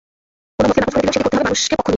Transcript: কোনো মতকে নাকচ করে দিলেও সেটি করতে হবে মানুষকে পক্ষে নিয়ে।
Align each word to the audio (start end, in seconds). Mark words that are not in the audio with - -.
কোনো 0.55 0.67
মতকে 0.69 0.79
নাকচ 0.83 0.93
করে 0.93 1.01
দিলেও 1.03 1.11
সেটি 1.11 1.21
করতে 1.21 1.35
হবে 1.37 1.45
মানুষকে 1.47 1.75
পক্ষে 1.75 1.75
নিয়ে। 1.81 1.89